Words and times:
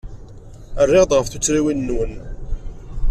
Rriɣ-d 0.87 1.11
ɣef 1.15 1.27
tuttriwin-nwen. 1.29 2.13